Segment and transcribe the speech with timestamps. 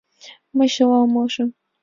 [0.57, 1.49] Мый чыла умылышым.